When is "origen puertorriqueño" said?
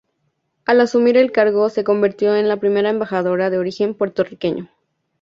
3.59-4.67